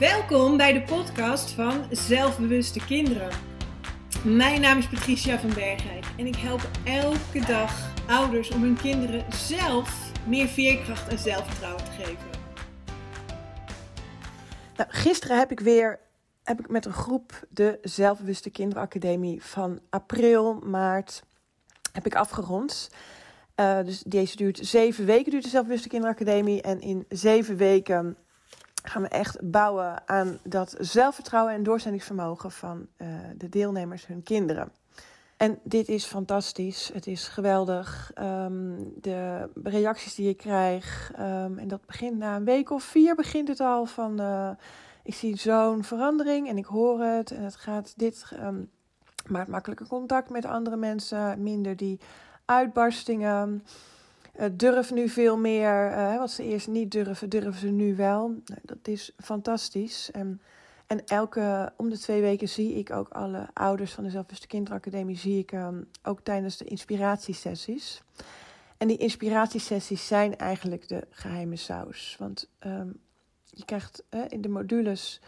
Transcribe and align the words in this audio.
Welkom 0.00 0.56
bij 0.56 0.72
de 0.72 0.82
podcast 0.82 1.50
van 1.50 1.84
Zelfbewuste 1.90 2.84
Kinderen. 2.86 3.30
Mijn 4.24 4.60
naam 4.60 4.78
is 4.78 4.88
Patricia 4.88 5.38
van 5.38 5.54
Bergijk 5.54 6.04
en 6.16 6.26
ik 6.26 6.36
help 6.36 6.70
elke 6.84 7.40
dag 7.46 7.94
ouders 8.06 8.50
om 8.50 8.62
hun 8.62 8.76
kinderen 8.76 9.32
zelf 9.32 10.12
meer 10.26 10.46
veerkracht 10.46 11.08
en 11.08 11.18
zelfvertrouwen 11.18 11.84
te 11.84 11.90
geven. 11.90 12.28
Nou, 14.76 14.90
gisteren 14.90 15.38
heb 15.38 15.50
ik 15.50 15.60
weer 15.60 15.98
heb 16.42 16.60
ik 16.60 16.68
met 16.68 16.84
een 16.84 16.92
groep 16.92 17.46
de 17.48 17.78
Zelfbewuste 17.82 18.50
Kinderacademie 18.50 19.42
van 19.42 19.80
april, 19.90 20.54
maart 20.54 21.22
heb 21.92 22.06
ik 22.06 22.14
afgerond. 22.14 22.90
Uh, 23.56 23.84
dus 23.84 24.02
deze 24.06 24.36
duurt 24.36 24.58
zeven 24.62 25.04
weken, 25.04 25.30
duurt 25.30 25.44
de 25.44 25.50
Zelfbewuste 25.50 25.88
Kinderacademie. 25.88 26.62
En 26.62 26.80
in 26.80 27.04
zeven 27.08 27.56
weken 27.56 28.16
gaan 28.82 29.02
we 29.02 29.08
echt 29.08 29.50
bouwen 29.50 30.08
aan 30.08 30.38
dat 30.42 30.74
zelfvertrouwen 30.78 31.54
en 31.54 31.62
doorzettingsvermogen 31.62 32.50
van 32.50 32.86
uh, 32.96 33.08
de 33.36 33.48
deelnemers, 33.48 34.06
hun 34.06 34.22
kinderen. 34.22 34.72
En 35.36 35.58
dit 35.62 35.88
is 35.88 36.04
fantastisch. 36.04 36.90
Het 36.92 37.06
is 37.06 37.28
geweldig. 37.28 38.12
Um, 38.18 38.92
de 39.00 39.48
reacties 39.62 40.14
die 40.14 40.26
je 40.26 40.34
krijgt. 40.34 41.10
Um, 41.18 41.58
en 41.58 41.68
dat 41.68 41.86
begint 41.86 42.18
na 42.18 42.36
een 42.36 42.44
week 42.44 42.70
of 42.70 42.82
vier 42.82 43.14
begint 43.14 43.48
het 43.48 43.60
al 43.60 43.86
van. 43.86 44.20
Uh, 44.20 44.50
ik 45.02 45.14
zie 45.14 45.36
zo'n 45.36 45.84
verandering 45.84 46.48
en 46.48 46.58
ik 46.58 46.64
hoor 46.64 47.00
het. 47.00 47.30
En 47.30 47.42
het 47.42 47.56
gaat 47.56 47.94
dit. 47.96 48.24
Um, 48.42 48.70
maakt 49.26 49.48
makkelijker 49.48 49.86
contact 49.86 50.30
met 50.30 50.44
andere 50.44 50.76
mensen. 50.76 51.42
Minder 51.42 51.76
die 51.76 52.00
uitbarstingen. 52.44 53.64
Uh, 54.40 54.46
durf 54.52 54.92
nu 54.92 55.08
veel 55.08 55.36
meer. 55.36 55.90
Uh, 55.90 56.18
wat 56.18 56.30
ze 56.30 56.44
eerst 56.44 56.68
niet 56.68 56.90
durven, 56.90 57.28
durven 57.28 57.60
ze 57.60 57.68
nu 57.68 57.96
wel. 57.96 58.28
Nou, 58.28 58.60
dat 58.62 58.78
is 58.82 59.12
fantastisch. 59.18 60.10
En, 60.10 60.40
elke 61.06 61.72
om 61.76 61.88
de 61.88 61.98
twee 61.98 62.20
weken 62.20 62.48
zie 62.48 62.74
ik 62.74 62.92
ook 62.92 63.08
alle 63.08 63.48
ouders 63.52 63.92
van 63.92 64.04
de 64.04 64.10
Zelfbewuste 64.10 64.46
Kinderacademie. 64.46 65.16
Zie 65.16 65.38
ik 65.38 65.52
um, 65.52 65.88
ook 66.02 66.20
tijdens 66.20 66.56
de 66.56 66.64
inspiratiesessies. 66.64 68.02
En 68.76 68.88
die 68.88 68.96
inspiratiesessies 68.96 70.06
zijn 70.06 70.36
eigenlijk 70.36 70.88
de 70.88 71.06
geheime 71.10 71.56
saus. 71.56 72.16
Want 72.18 72.48
um, 72.66 73.00
je 73.44 73.64
krijgt 73.64 74.02
in 74.28 74.40
de 74.40 74.48
modules 74.48 75.20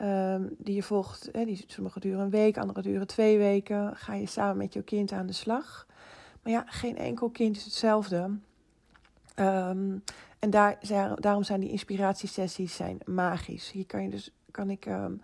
um, 0.00 0.56
die 0.58 0.74
je 0.74 0.82
volgt, 0.82 1.28
die, 1.32 1.64
sommige 1.66 2.00
duren 2.00 2.20
een 2.20 2.30
week, 2.30 2.58
andere 2.58 2.82
duren 2.82 3.06
twee 3.06 3.38
weken. 3.38 3.96
Ga 3.96 4.14
je 4.14 4.26
samen 4.26 4.56
met 4.56 4.72
jouw 4.72 4.82
kind 4.82 5.12
aan 5.12 5.26
de 5.26 5.32
slag. 5.32 5.86
Maar 6.42 6.52
ja, 6.52 6.64
geen 6.66 6.96
enkel 6.96 7.28
kind 7.28 7.56
is 7.56 7.64
hetzelfde. 7.64 8.30
Um, 9.36 10.04
en 10.38 10.50
daar, 10.50 10.78
daarom 11.14 11.42
zijn 11.42 11.60
die 11.60 11.70
inspiratiesessies 11.70 12.76
zijn 12.76 12.98
magisch. 13.04 13.70
Hier 13.70 13.86
kan 13.86 14.02
je 14.02 14.08
dus 14.08 14.30
kan 14.50 14.70
ik 14.70 14.86
um, 14.86 15.20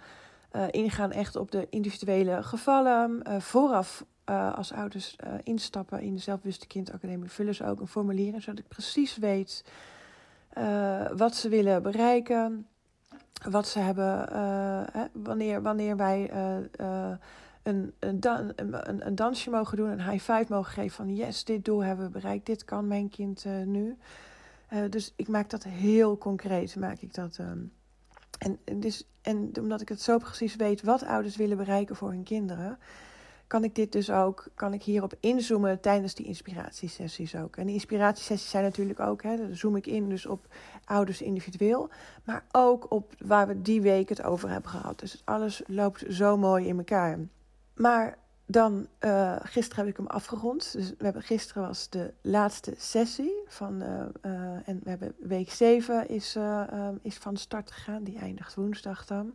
uh, 0.53 0.65
ingaan 0.71 1.13
echt 1.13 1.37
op 1.37 1.51
de 1.51 1.67
individuele 1.71 2.43
gevallen. 2.43 3.23
Uh, 3.29 3.41
vooraf 3.41 4.05
uh, 4.31 4.55
als 4.55 4.73
ouders 4.73 5.17
instappen 5.43 6.01
in 6.01 6.15
de 6.15 6.21
Zelfbewuste 6.21 6.67
Kindacademie 6.67 7.31
vullen 7.31 7.55
ze 7.55 7.67
ook 7.67 7.81
een 7.81 7.87
formulier 7.87 8.41
zodat 8.41 8.59
ik 8.59 8.69
precies 8.69 9.17
weet 9.17 9.65
wat 11.17 11.35
ze 11.35 11.49
willen 11.49 11.83
bereiken. 11.83 12.67
Wat 13.51 13.69
ze 13.69 13.79
hebben, 13.79 14.33
hè, 14.93 15.05
wanneer, 15.13 15.63
wanneer 15.63 15.97
wij 15.97 16.31
een, 17.63 17.93
een, 17.99 18.21
dan, 18.21 18.53
een, 18.57 19.07
een, 19.07 19.15
dansje 19.15 19.51
mogen 19.51 19.77
doen, 19.77 19.91
een 19.91 20.11
high 20.11 20.33
five 20.33 20.47
mogen 20.49 20.73
geven 20.73 20.97
van 20.97 21.15
yes, 21.15 21.45
dit 21.45 21.65
doel 21.65 21.85
hebben 21.85 22.05
we 22.05 22.11
bereikt, 22.11 22.47
dit 22.47 22.65
kan 22.65 22.87
mijn 22.87 23.09
kind 23.09 23.45
uh, 23.45 23.63
nu. 23.63 23.97
Uh, 24.73 24.79
dus 24.91 25.13
ik 25.17 25.29
maak 25.29 25.51
dat 25.51 25.65
heel 25.65 26.19
concreet, 26.19 26.77
maak 26.77 26.99
ik 27.01 27.15
dat. 27.15 27.39
Um, 27.39 27.73
en, 28.39 28.81
dus, 28.81 29.07
en 29.23 29.53
omdat 29.61 29.81
ik 29.81 29.89
het 29.89 30.03
zo 30.03 30.19
precies 30.19 30.57
weet 30.57 30.83
wat 30.83 31.05
ouders 31.05 31.37
willen 31.37 31.57
bereiken 31.57 31.97
voor 31.97 32.11
hun 32.11 32.23
kinderen, 32.23 32.79
kan 33.47 33.65
ik 33.65 33.75
dit 33.75 33.93
dus 33.93 34.11
ook, 34.11 34.47
kan 34.55 34.73
ik 34.73 34.83
hierop 34.83 35.15
inzoomen 35.21 35.81
tijdens 35.81 36.15
die 36.15 36.27
inspiratiesessies 36.27 37.37
ook. 37.37 37.57
En 37.57 37.65
die 37.67 37.75
inspiratiesessies 37.75 38.51
zijn 38.51 38.65
natuurlijk 38.65 39.01
ook, 39.01 39.23
hè, 39.23 39.55
zoom 39.55 39.77
ik 39.77 39.87
in 39.87 40.09
dus 40.09 40.27
op 40.27 40.47
ouders 40.85 41.23
individueel, 41.23 41.89
maar 42.25 42.45
ook 42.53 42.91
op 42.91 43.15
waar 43.19 43.47
we 43.47 43.63
die 43.63 43.81
week 43.81 44.09
het 44.09 44.23
over 44.23 44.49
hebben 44.51 44.71
gehad. 44.71 44.99
Dus 44.99 45.23
alles 45.25 45.63
loopt 45.67 46.05
zo 46.09 46.37
mooi 46.37 46.67
in 46.67 46.79
elkaar. 46.79 47.19
Maar 47.81 48.19
dan, 48.47 48.87
uh, 49.01 49.37
gisteren 49.43 49.85
heb 49.85 49.93
ik 49.93 49.97
hem 49.97 50.07
afgerond. 50.07 50.73
Dus 50.73 50.89
we 50.89 51.05
hebben, 51.05 51.23
gisteren 51.23 51.67
was 51.67 51.89
de 51.89 52.13
laatste 52.21 52.75
sessie. 52.77 53.43
Van, 53.47 53.83
uh, 53.83 53.89
uh, 53.89 54.69
en 54.69 54.81
we 54.83 54.91
hebben 54.91 55.15
week 55.19 55.51
7 55.51 56.09
is, 56.09 56.39
is 57.03 57.17
van 57.17 57.37
start 57.37 57.71
gegaan. 57.71 58.05
Die 58.05 58.19
eindigt 58.19 58.55
woensdag 58.55 59.07
dan. 59.07 59.33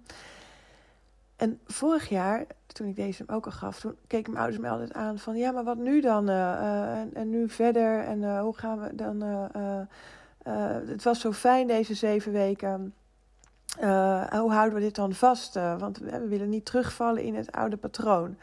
En 1.35 1.59
vorig 1.65 2.09
jaar, 2.09 2.45
toen 2.67 2.87
ik 2.87 2.95
deze 2.95 3.23
hem 3.25 3.35
ook 3.35 3.45
al 3.45 3.51
gaf, 3.51 3.79
toen 3.79 3.95
keken 4.07 4.31
mijn 4.31 4.43
ouders 4.43 4.63
me 4.63 4.69
altijd 4.69 4.93
aan 4.93 5.19
van... 5.19 5.37
Ja, 5.37 5.51
maar 5.51 5.63
wat 5.63 5.77
nu 5.77 6.01
dan? 6.01 6.29
En, 6.29 7.13
en, 7.13 7.29
nu 7.29 7.49
verder? 7.49 7.99
En 7.99 8.39
hoe 8.39 8.57
gaan 8.57 8.81
we 8.81 8.95
dan... 8.95 9.21
het 10.87 11.03
was 11.03 11.19
zo 11.19 11.31
fijn 11.31 11.67
deze 11.67 11.93
zeven 11.93 12.31
weken... 12.31 12.93
Uh, 13.81 14.23
hoe 14.23 14.51
houden 14.51 14.73
we 14.73 14.79
dit 14.79 14.95
dan 14.95 15.13
vast? 15.13 15.55
Uh, 15.55 15.79
want 15.79 15.97
we, 15.97 16.27
willen 16.27 16.49
niet 16.49 16.65
terugvallen 16.65 17.23
in 17.23 17.35
het 17.35 17.51
oude 17.51 17.77
patroon. 17.77 18.37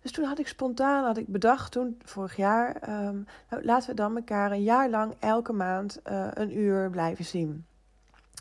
Dus 0.00 0.12
toen 0.12 0.24
had 0.24 0.38
ik 0.38 0.48
spontaan 0.48 1.04
had 1.04 1.16
ik 1.16 1.28
bedacht, 1.28 1.72
toen 1.72 2.00
vorig 2.04 2.36
jaar, 2.36 2.88
um, 2.88 3.26
nou, 3.50 3.64
laten 3.64 3.88
we 3.88 3.94
dan 3.94 4.16
elkaar 4.16 4.52
een 4.52 4.62
jaar 4.62 4.90
lang 4.90 5.14
elke 5.18 5.52
maand 5.52 6.00
uh, 6.10 6.26
een 6.34 6.58
uur 6.58 6.90
blijven 6.90 7.24
zien. 7.24 7.66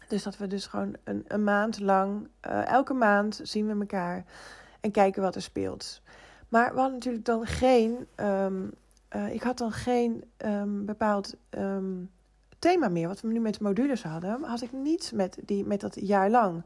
Dus 0.08 0.24
dat 0.24 0.38
we 0.38 0.48
dus 0.48 0.66
gewoon 0.66 0.96
een, 1.04 1.26
een 1.28 1.44
maand 1.44 1.80
lang, 1.80 2.28
elke 2.66 2.94
maand 2.94 3.40
zien 3.44 3.68
we 3.68 3.80
elkaar 3.80 4.26
en 4.80 4.92
kijken 4.92 5.22
wat 5.22 5.36
er 5.36 5.42
speelt. 5.42 6.02
Maar 6.50 6.74
we 6.74 6.80
hadden 6.80 6.98
natuurlijk 6.98 7.26
dan 7.26 7.46
geen, 7.46 8.08
um, 8.16 8.74
ik 9.30 9.44
had 9.44 9.58
dan 9.58 9.72
geen 9.72 10.24
um, 10.46 10.86
bepaald 10.86 11.36
thema 12.62 12.88
meer. 12.88 13.08
Wat 13.08 13.22
we 13.22 13.28
nu 13.28 13.40
met 13.40 13.54
de 13.54 13.64
modules 13.64 14.04
hadden, 14.04 14.44
had 14.44 14.62
ik 14.62 14.72
niet 14.72 15.12
met, 15.16 15.38
die, 15.46 15.66
met 15.66 15.80
dat 15.80 15.98
jaar 16.00 16.30
lang. 16.30 16.64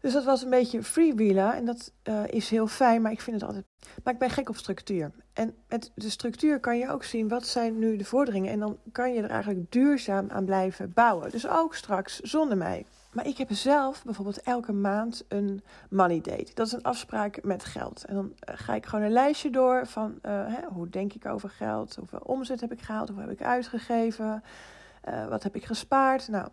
Dus 0.00 0.12
dat 0.12 0.24
was 0.24 0.42
een 0.42 0.50
beetje 0.50 0.82
freewheelen 0.82 1.54
en 1.54 1.64
dat 1.64 1.92
uh, 2.04 2.22
is 2.26 2.50
heel 2.50 2.66
fijn, 2.66 3.02
maar 3.02 3.12
ik 3.12 3.20
vind 3.20 3.40
het 3.40 3.44
altijd. 3.44 3.64
Maar 4.04 4.12
ik 4.12 4.18
ben 4.18 4.30
gek 4.30 4.48
op 4.48 4.56
structuur. 4.56 5.10
En 5.32 5.54
met 5.68 5.90
de 5.94 6.10
structuur 6.10 6.60
kan 6.60 6.78
je 6.78 6.88
ook 6.88 7.04
zien 7.04 7.28
wat 7.28 7.46
zijn 7.46 7.78
nu 7.78 7.96
de 7.96 8.04
vorderingen. 8.04 8.52
En 8.52 8.58
dan 8.58 8.78
kan 8.92 9.12
je 9.12 9.22
er 9.22 9.30
eigenlijk 9.30 9.72
duurzaam 9.72 10.30
aan 10.30 10.44
blijven 10.44 10.92
bouwen. 10.92 11.30
Dus 11.30 11.48
ook 11.48 11.74
straks 11.74 12.20
zonder 12.20 12.56
mij. 12.56 12.86
Maar 13.12 13.26
ik 13.26 13.38
heb 13.38 13.52
zelf 13.52 14.04
bijvoorbeeld 14.04 14.40
elke 14.42 14.72
maand 14.72 15.24
een 15.28 15.62
money 15.90 16.20
date. 16.20 16.54
Dat 16.54 16.66
is 16.66 16.72
een 16.72 16.82
afspraak 16.82 17.42
met 17.42 17.64
geld. 17.64 18.04
En 18.04 18.14
dan 18.14 18.32
eh, 18.38 18.54
ga 18.58 18.74
ik 18.74 18.86
gewoon 18.86 19.04
een 19.04 19.12
lijstje 19.12 19.50
door 19.50 19.86
van 19.86 20.10
uh, 20.22 20.32
hè, 20.46 20.66
hoe 20.66 20.88
denk 20.88 21.12
ik 21.12 21.26
over 21.26 21.50
geld, 21.50 21.96
hoeveel 21.96 22.22
omzet 22.22 22.60
heb 22.60 22.72
ik 22.72 22.80
gehaald, 22.80 23.08
hoeveel 23.08 23.28
heb 23.28 23.40
ik 23.40 23.46
uitgegeven, 23.46 24.42
uh, 25.08 25.28
wat 25.28 25.42
heb 25.42 25.56
ik 25.56 25.64
gespaard. 25.64 26.28
Nou, 26.28 26.48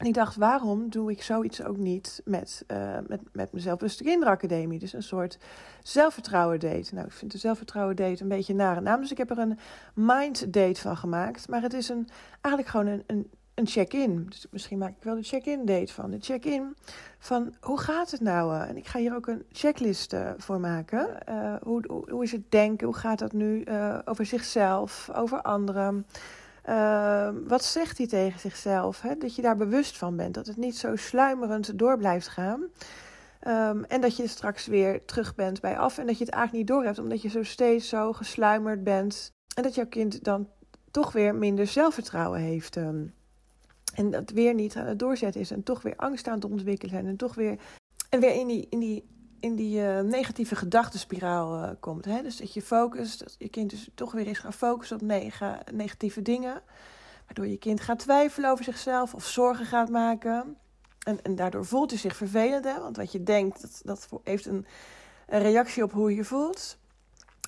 en 0.00 0.06
ik 0.06 0.14
dacht, 0.14 0.36
waarom 0.36 0.90
doe 0.90 1.10
ik 1.10 1.22
zoiets 1.22 1.62
ook 1.62 1.76
niet 1.76 2.22
met, 2.24 2.64
uh, 2.72 2.98
met, 3.06 3.20
met 3.32 3.52
mezelf? 3.52 3.78
Dus 3.78 3.96
de 3.96 4.04
kinderacademie. 4.04 4.78
Dus 4.78 4.92
een 4.92 5.02
soort 5.02 5.38
zelfvertrouwen 5.82 6.60
date. 6.60 6.94
Nou, 6.94 7.06
ik 7.06 7.12
vind 7.12 7.32
de 7.32 7.38
zelfvertrouwen 7.38 7.96
date 7.96 8.22
een 8.22 8.28
beetje 8.28 8.54
nare 8.54 8.80
naam. 8.80 9.00
Dus 9.00 9.10
ik 9.10 9.18
heb 9.18 9.30
er 9.30 9.38
een 9.38 9.58
mind 9.94 10.52
date 10.52 10.80
van 10.80 10.96
gemaakt. 10.96 11.48
Maar 11.48 11.62
het 11.62 11.72
is 11.72 11.88
een, 11.88 12.08
eigenlijk 12.40 12.74
gewoon 12.74 12.86
een, 12.86 13.02
een, 13.06 13.30
een 13.54 13.66
check-in. 13.66 14.26
Dus 14.28 14.46
misschien 14.50 14.78
maak 14.78 14.96
ik 14.96 15.02
wel 15.02 15.14
de 15.14 15.22
check-in 15.22 15.64
date 15.64 15.92
van. 15.92 16.10
De 16.10 16.20
check-in 16.20 16.76
van 17.18 17.54
hoe 17.60 17.78
gaat 17.78 18.10
het 18.10 18.20
nou? 18.20 18.66
En 18.66 18.76
ik 18.76 18.86
ga 18.86 18.98
hier 18.98 19.14
ook 19.14 19.26
een 19.26 19.44
checklist 19.52 20.12
uh, 20.12 20.30
voor 20.36 20.60
maken. 20.60 21.08
Uh, 21.28 21.54
hoe, 21.62 21.84
hoe, 21.86 22.10
hoe, 22.10 22.22
is 22.22 22.32
het 22.32 22.50
denken? 22.50 22.86
Hoe 22.86 22.96
gaat 22.96 23.18
dat 23.18 23.32
nu 23.32 23.64
over 24.04 24.26
zichzelf, 24.26 25.10
over 25.14 25.42
anderen? 25.42 26.06
Uh, 26.68 27.28
wat 27.46 27.64
zegt 27.64 27.98
hij 27.98 28.06
tegen 28.06 28.40
zichzelf? 28.40 29.00
Hè? 29.00 29.16
Dat 29.16 29.34
je 29.34 29.42
daar 29.42 29.56
bewust 29.56 29.98
van 29.98 30.16
bent. 30.16 30.34
Dat 30.34 30.46
het 30.46 30.56
niet 30.56 30.76
zo 30.76 30.96
sluimerend 30.96 31.78
door 31.78 31.98
blijft 31.98 32.28
gaan. 32.28 32.60
Um, 33.48 33.84
en 33.84 34.00
dat 34.00 34.16
je 34.16 34.26
straks 34.26 34.66
weer 34.66 35.04
terug 35.04 35.34
bent 35.34 35.60
bij 35.60 35.78
af. 35.78 35.98
En 35.98 36.06
dat 36.06 36.18
je 36.18 36.24
het 36.24 36.34
eigenlijk 36.34 36.64
niet 36.64 36.76
door 36.76 36.84
hebt, 36.86 36.98
omdat 36.98 37.22
je 37.22 37.28
zo 37.28 37.42
steeds 37.42 37.88
zo 37.88 38.12
gesluimerd 38.12 38.84
bent. 38.84 39.32
En 39.54 39.62
dat 39.62 39.74
jouw 39.74 39.86
kind 39.86 40.24
dan 40.24 40.48
toch 40.90 41.12
weer 41.12 41.34
minder 41.34 41.66
zelfvertrouwen 41.66 42.40
heeft. 42.40 42.76
Um, 42.76 43.14
en 43.94 44.10
dat 44.10 44.30
weer 44.30 44.54
niet 44.54 44.76
aan 44.76 44.86
het 44.86 44.98
doorzetten 44.98 45.40
is. 45.40 45.50
En 45.50 45.62
toch 45.62 45.82
weer 45.82 45.96
angst 45.96 46.28
aan 46.28 46.34
het 46.34 46.44
ontwikkelen. 46.44 47.06
En 47.06 47.16
toch 47.16 47.34
weer. 47.34 47.58
En 48.08 48.20
weer 48.20 48.34
in 48.34 48.46
die, 48.46 48.66
in 48.70 48.78
die 48.78 49.04
in 49.40 49.54
die 49.54 49.80
uh, 49.80 50.00
negatieve 50.00 50.56
gedachtenspiraal 50.56 51.62
uh, 51.62 51.70
komt. 51.80 52.04
Hè? 52.04 52.22
Dus 52.22 52.36
dat 52.36 52.54
je 52.54 52.62
focust, 52.62 53.18
dat 53.18 53.34
je 53.38 53.48
kind 53.48 53.70
dus 53.70 53.88
toch 53.94 54.12
weer 54.12 54.26
eens 54.26 54.38
gaat 54.38 54.54
focussen 54.54 54.96
op 54.96 55.02
neg 55.02 55.42
negatieve 55.72 56.22
dingen. 56.22 56.62
Waardoor 57.26 57.46
je 57.46 57.58
kind 57.58 57.80
gaat 57.80 57.98
twijfelen 57.98 58.50
over 58.50 58.64
zichzelf 58.64 59.14
of 59.14 59.26
zorgen 59.26 59.66
gaat 59.66 59.88
maken. 59.88 60.56
En, 61.00 61.22
en 61.22 61.36
daardoor 61.36 61.66
voelt 61.66 61.90
hij 61.90 61.98
zich 61.98 62.16
vervelend, 62.16 62.64
hè? 62.64 62.80
want 62.80 62.96
wat 62.96 63.12
je 63.12 63.22
denkt, 63.22 63.60
dat, 63.60 63.80
dat 63.84 64.08
heeft 64.24 64.46
een, 64.46 64.66
een 65.26 65.42
reactie 65.42 65.82
op 65.82 65.92
hoe 65.92 66.10
je 66.10 66.16
je 66.16 66.24
voelt. 66.24 66.78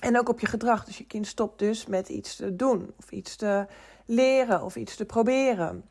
En 0.01 0.19
ook 0.19 0.29
op 0.29 0.39
je 0.39 0.47
gedrag. 0.47 0.85
Dus 0.85 0.97
je 0.97 1.05
kind 1.05 1.27
stopt 1.27 1.59
dus 1.59 1.85
met 1.85 2.09
iets 2.09 2.35
te 2.35 2.55
doen, 2.55 2.93
of 2.97 3.11
iets 3.11 3.35
te 3.35 3.67
leren, 4.05 4.63
of 4.63 4.75
iets 4.75 4.95
te 4.95 5.05
proberen. 5.05 5.83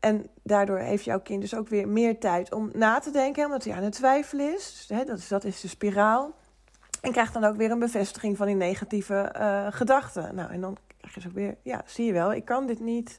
En 0.00 0.26
daardoor 0.42 0.78
heeft 0.78 1.04
jouw 1.04 1.20
kind 1.20 1.40
dus 1.40 1.54
ook 1.54 1.68
weer 1.68 1.88
meer 1.88 2.18
tijd 2.18 2.52
om 2.52 2.70
na 2.72 2.98
te 2.98 3.10
denken, 3.10 3.44
omdat 3.44 3.64
hij 3.64 3.74
aan 3.74 3.82
het 3.82 3.92
twijfelen 3.92 4.54
is. 4.54 4.86
Dus, 4.88 4.98
hè, 4.98 5.04
dat, 5.04 5.18
is 5.18 5.28
dat 5.28 5.44
is 5.44 5.60
de 5.60 5.68
spiraal. 5.68 6.34
En 7.00 7.12
krijgt 7.12 7.32
dan 7.32 7.44
ook 7.44 7.56
weer 7.56 7.70
een 7.70 7.78
bevestiging 7.78 8.36
van 8.36 8.46
die 8.46 8.56
negatieve 8.56 9.34
uh, 9.36 9.66
gedachten. 9.70 10.34
Nou, 10.34 10.50
en 10.50 10.60
dan 10.60 10.76
krijg 10.96 11.14
je 11.14 11.20
dus 11.20 11.28
ook 11.28 11.36
weer, 11.36 11.56
ja, 11.62 11.82
zie 11.86 12.06
je 12.06 12.12
wel, 12.12 12.32
ik 12.32 12.44
kan 12.44 12.66
dit 12.66 12.80
niet. 12.80 13.18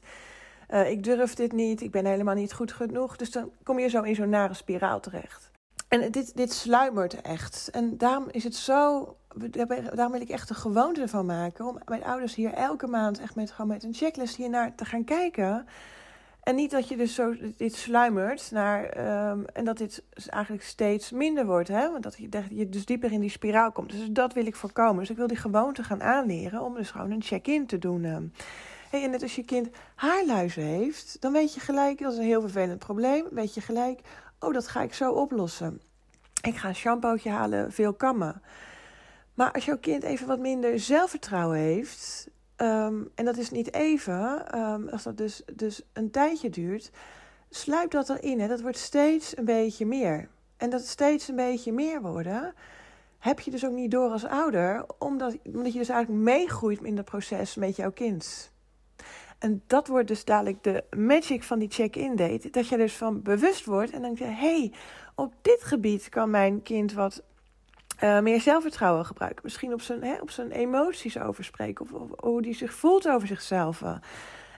Uh, 0.70 0.90
ik 0.90 1.04
durf 1.04 1.34
dit 1.34 1.52
niet, 1.52 1.80
ik 1.80 1.90
ben 1.90 2.06
helemaal 2.06 2.34
niet 2.34 2.52
goed 2.52 2.72
genoeg. 2.72 3.16
Dus 3.16 3.30
dan 3.30 3.50
kom 3.62 3.78
je 3.78 3.88
zo 3.88 4.02
in 4.02 4.14
zo'n 4.14 4.28
nare 4.28 4.54
spiraal 4.54 5.00
terecht. 5.00 5.50
En 5.88 6.10
dit, 6.10 6.36
dit 6.36 6.52
sluimert 6.52 7.20
echt. 7.20 7.68
En 7.72 7.98
daarom 7.98 8.26
is 8.30 8.44
het 8.44 8.54
zo. 8.54 9.16
Daarom 9.94 10.12
wil 10.12 10.20
ik 10.20 10.28
echt 10.28 10.50
een 10.50 10.56
gewoonte 10.56 11.08
van 11.08 11.26
maken. 11.26 11.66
Om 11.66 11.78
mijn 11.84 12.04
ouders 12.04 12.34
hier 12.34 12.52
elke 12.52 12.86
maand 12.86 13.20
echt 13.20 13.34
met, 13.34 13.50
gewoon 13.50 13.70
met 13.70 13.84
een 13.84 13.94
checklist 13.94 14.36
hier 14.36 14.50
naar 14.50 14.74
te 14.74 14.84
gaan 14.84 15.04
kijken. 15.04 15.66
En 16.42 16.54
niet 16.54 16.70
dat 16.70 16.88
je 16.88 16.96
dus 16.96 17.14
zo 17.14 17.34
dit 17.56 17.74
sluimert 17.74 18.50
naar. 18.50 18.82
Um, 19.30 19.46
en 19.46 19.64
dat 19.64 19.78
dit 19.78 20.02
eigenlijk 20.14 20.64
steeds 20.64 21.10
minder 21.10 21.46
wordt. 21.46 21.68
Hè? 21.68 21.90
Want 21.90 22.02
dat 22.02 22.16
je, 22.16 22.28
je 22.50 22.68
dus 22.68 22.84
dieper 22.84 23.12
in 23.12 23.20
die 23.20 23.30
spiraal 23.30 23.72
komt. 23.72 23.90
Dus 23.90 24.08
dat 24.10 24.32
wil 24.32 24.46
ik 24.46 24.56
voorkomen. 24.56 24.98
Dus 24.98 25.10
ik 25.10 25.16
wil 25.16 25.26
die 25.26 25.36
gewoonte 25.36 25.82
gaan 25.82 26.02
aanleren 26.02 26.62
om 26.62 26.74
dus 26.74 26.90
gewoon 26.90 27.10
een 27.10 27.22
check-in 27.22 27.66
te 27.66 27.78
doen. 27.78 28.04
Um. 28.04 28.32
Hey, 28.90 29.02
en 29.04 29.10
net 29.10 29.22
als 29.22 29.34
je 29.34 29.44
kind 29.44 29.68
haarluizen 29.94 30.62
heeft, 30.62 31.16
dan 31.20 31.32
weet 31.32 31.54
je 31.54 31.60
gelijk, 31.60 31.98
dat 31.98 32.12
is 32.12 32.18
een 32.18 32.24
heel 32.24 32.40
vervelend 32.40 32.78
probleem. 32.78 33.26
Weet 33.30 33.54
je 33.54 33.60
gelijk, 33.60 34.00
oh, 34.38 34.52
dat 34.52 34.68
ga 34.68 34.82
ik 34.82 34.94
zo 34.94 35.12
oplossen. 35.12 35.80
Ik 36.42 36.56
ga 36.56 36.68
een 36.68 36.74
shampootje 36.74 37.30
halen, 37.30 37.72
veel 37.72 37.94
kammen. 37.94 38.42
Maar 39.34 39.52
als 39.52 39.64
jouw 39.64 39.78
kind 39.78 40.02
even 40.02 40.26
wat 40.26 40.38
minder 40.38 40.80
zelfvertrouwen 40.80 41.58
heeft, 41.58 42.28
um, 42.62 43.10
en 43.14 43.24
dat 43.24 43.36
is 43.36 43.50
niet 43.50 43.74
even, 43.74 44.58
um, 44.58 44.88
als 44.88 45.02
dat 45.02 45.16
dus, 45.16 45.42
dus 45.54 45.82
een 45.92 46.10
tijdje 46.10 46.50
duurt, 46.50 46.90
sluip 47.50 47.90
dat 47.90 48.08
erin. 48.08 48.40
Hè. 48.40 48.48
Dat 48.48 48.60
wordt 48.60 48.78
steeds 48.78 49.36
een 49.36 49.44
beetje 49.44 49.86
meer. 49.86 50.28
En 50.56 50.70
dat 50.70 50.86
steeds 50.86 51.28
een 51.28 51.36
beetje 51.36 51.72
meer 51.72 52.02
worden, 52.02 52.54
heb 53.18 53.40
je 53.40 53.50
dus 53.50 53.66
ook 53.66 53.72
niet 53.72 53.90
door 53.90 54.10
als 54.10 54.24
ouder, 54.24 54.84
omdat, 54.98 55.36
omdat 55.44 55.72
je 55.72 55.78
dus 55.78 55.88
eigenlijk 55.88 56.22
meegroeit 56.22 56.82
in 56.82 56.96
dat 56.96 57.04
proces 57.04 57.54
met 57.54 57.76
jouw 57.76 57.92
kind. 57.92 58.52
En 59.38 59.62
dat 59.66 59.86
wordt 59.86 60.08
dus 60.08 60.24
dadelijk 60.24 60.62
de 60.62 60.84
magic 60.96 61.42
van 61.42 61.58
die 61.58 61.70
check-in 61.70 62.16
date. 62.16 62.50
Dat 62.50 62.68
je 62.68 62.76
dus 62.76 62.96
van 62.96 63.22
bewust 63.22 63.64
wordt 63.64 63.90
en 63.90 64.02
dan 64.02 64.14
denk 64.14 64.18
je: 64.18 64.36
hé, 64.36 64.58
hey, 64.58 64.72
op 65.14 65.34
dit 65.42 65.62
gebied 65.64 66.08
kan 66.08 66.30
mijn 66.30 66.62
kind 66.62 66.92
wat 66.92 67.22
uh, 68.04 68.20
meer 68.20 68.40
zelfvertrouwen 68.40 69.04
gebruiken. 69.04 69.40
Misschien 69.44 69.72
op 69.72 69.80
zijn, 69.80 70.04
hè, 70.04 70.14
op 70.20 70.30
zijn 70.30 70.50
emoties 70.50 71.18
over 71.18 71.44
spreken. 71.44 71.84
Of, 71.84 71.92
of, 71.92 72.10
hoe 72.20 72.40
hij 72.40 72.54
zich 72.54 72.74
voelt 72.74 73.08
over 73.08 73.28
zichzelf. 73.28 73.82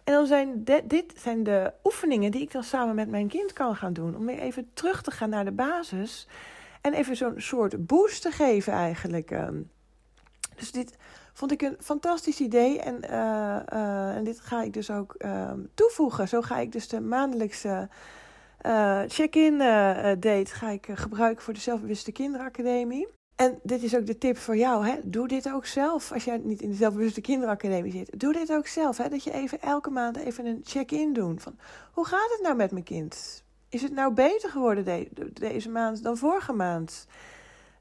En 0.04 0.12
dan 0.12 0.26
zijn 0.26 0.64
dit 0.84 1.12
zijn 1.16 1.42
de 1.42 1.72
oefeningen 1.84 2.30
die 2.30 2.42
ik 2.42 2.52
dan 2.52 2.64
samen 2.64 2.94
met 2.94 3.08
mijn 3.08 3.28
kind 3.28 3.52
kan 3.52 3.76
gaan 3.76 3.92
doen. 3.92 4.16
Om 4.16 4.26
weer 4.26 4.38
even 4.38 4.70
terug 4.74 5.02
te 5.02 5.10
gaan 5.10 5.30
naar 5.30 5.44
de 5.44 5.52
basis. 5.52 6.28
En 6.80 6.92
even 6.92 7.16
zo'n 7.16 7.34
soort 7.36 7.86
boost 7.86 8.22
te 8.22 8.30
geven 8.30 8.72
eigenlijk. 8.72 9.30
Ehm. 9.30 9.60
Dus 10.56 10.72
dit 10.72 10.96
vond 11.32 11.52
ik 11.52 11.62
een 11.62 11.76
fantastisch 11.80 12.40
idee. 12.40 12.80
En, 12.80 12.94
uh, 13.04 13.10
uh, 13.72 14.16
en 14.16 14.24
dit 14.24 14.40
ga 14.40 14.62
ik 14.62 14.72
dus 14.72 14.90
ook 14.90 15.14
uh, 15.18 15.50
toevoegen. 15.74 16.28
Zo 16.28 16.42
ga 16.42 16.58
ik 16.58 16.72
dus 16.72 16.88
de 16.88 17.00
maandelijkse 17.00 17.88
check-in 19.06 19.58
date 20.18 20.46
ga 20.46 20.70
ik, 20.70 20.88
gebruiken 20.94 21.44
voor 21.44 21.54
de 21.54 21.60
Zelfbewuste 21.60 22.12
Kinderacademie. 22.12 23.08
En 23.44 23.58
dit 23.62 23.82
is 23.82 23.96
ook 23.96 24.06
de 24.06 24.18
tip 24.18 24.36
voor 24.36 24.56
jou. 24.56 24.86
Hè? 24.86 24.94
Doe 25.04 25.28
dit 25.28 25.52
ook 25.52 25.66
zelf. 25.66 26.12
Als 26.12 26.24
jij 26.24 26.40
niet 26.44 26.62
in 26.62 26.70
de 26.70 26.76
Zelfbewuste 26.76 27.20
Kinderacademie 27.20 27.92
zit. 27.92 28.20
Doe 28.20 28.32
dit 28.32 28.52
ook 28.52 28.66
zelf. 28.66 28.96
Hè? 28.96 29.08
Dat 29.08 29.24
je 29.24 29.32
even 29.32 29.60
elke 29.60 29.90
maand 29.90 30.16
even 30.16 30.46
een 30.46 30.60
check-in 30.64 31.12
doet. 31.12 31.42
Van, 31.42 31.56
hoe 31.92 32.06
gaat 32.06 32.30
het 32.30 32.40
nou 32.42 32.56
met 32.56 32.70
mijn 32.70 32.84
kind? 32.84 33.44
Is 33.68 33.82
het 33.82 33.92
nou 33.92 34.14
beter 34.14 34.50
geworden 34.50 34.84
de 34.84 35.30
deze 35.32 35.70
maand 35.70 36.02
dan 36.02 36.16
vorige 36.16 36.52
maand? 36.52 37.06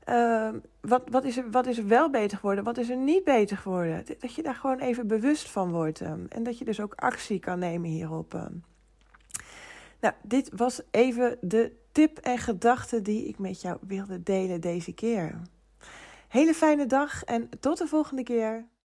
Uh, 0.10 0.50
wat, 0.81 1.04
wat, 1.10 1.24
is 1.24 1.38
er, 1.38 1.51
wat 1.51 1.65
is 1.65 1.80
wel 1.80 2.10
beter 2.10 2.38
geworden? 2.38 2.63
Wat 2.63 2.77
is 2.77 2.89
er 2.89 2.98
niet 2.98 3.24
beter 3.24 3.57
geworden? 3.57 4.06
Dat 4.19 4.33
je 4.33 4.44
daar 4.44 4.56
gewoon 4.56 4.80
even 4.80 5.07
bewust 5.07 5.50
van 5.50 5.71
wordt. 5.71 6.01
Um, 6.01 6.25
en 6.30 6.44
dat 6.44 6.57
je 6.57 6.65
dus 6.65 6.80
ook 6.80 6.94
actie 6.95 7.39
kan 7.39 7.60
nemen 7.60 7.89
hierop. 7.89 8.33
Um. 8.33 8.63
Nou, 10.00 10.13
dit 10.21 10.50
was 10.56 10.81
even 10.92 11.38
de 11.42 11.71
tip 11.92 12.18
en 12.18 12.38
gedachte 12.38 13.01
die 13.01 13.27
ik 13.27 13.39
met 13.39 13.62
jou 13.62 13.77
wilde 13.81 14.24
delen 14.24 14.62
deze 14.62 14.94
keer. 14.94 15.42
Hele 16.33 16.53
fijne 16.53 16.85
dag 16.85 17.24
en 17.24 17.50
tot 17.59 17.77
de 17.77 17.88
volgende 17.88 18.24
keer. 18.24 18.68